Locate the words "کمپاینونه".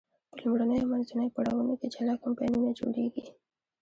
2.23-2.69